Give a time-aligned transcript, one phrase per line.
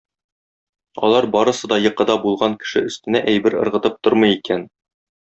[1.09, 4.65] Алар барысы да йокыда булган кеше өстенә әйбер ыргытып тормый икән.